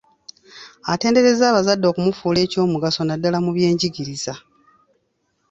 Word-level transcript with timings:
Atenderezza 0.93 1.43
abazadde 1.47 1.83
olw’okumufuula 1.85 2.39
eky’omugaso 2.45 3.01
naddala 3.03 3.37
mu 3.45 3.51
byenjigiriza. 3.55 4.33